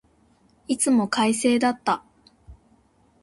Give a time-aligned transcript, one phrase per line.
[0.67, 2.03] いつも快晴だった。